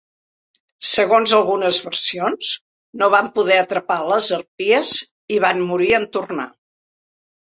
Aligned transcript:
Segons 0.91 1.33
algunes 1.39 1.81
versions, 1.89 2.49
no 3.01 3.09
van 3.15 3.29
poder 3.35 3.57
atrapar 3.63 3.97
les 4.13 4.31
harpies 4.39 4.95
i 5.37 5.43
van 5.45 5.61
morir 5.73 5.91
en 5.99 6.09
tornar. 6.19 6.47